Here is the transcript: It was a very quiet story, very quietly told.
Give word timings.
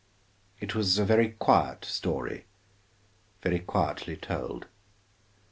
It 0.59 0.73
was 0.73 0.97
a 0.97 1.05
very 1.05 1.29
quiet 1.29 1.85
story, 1.85 2.47
very 3.43 3.59
quietly 3.59 4.17
told. 4.17 4.65